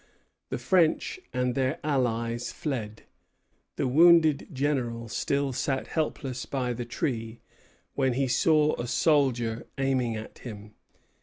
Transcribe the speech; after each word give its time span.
The 0.49 0.57
French 0.57 1.19
and 1.31 1.53
their 1.53 1.77
allies 1.83 2.51
fled. 2.51 3.03
The 3.75 3.87
wounded 3.87 4.47
General 4.51 5.07
still 5.09 5.53
sat 5.53 5.85
helpless 5.85 6.47
by 6.47 6.73
the 6.73 6.85
tree, 6.85 7.39
when 7.93 8.13
he 8.13 8.27
saw 8.27 8.73
a 8.81 8.87
soldier 8.87 9.67
aiming 9.77 10.15
at 10.15 10.39
him. 10.39 10.73